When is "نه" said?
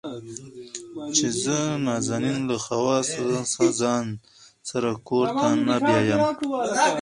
5.67-5.77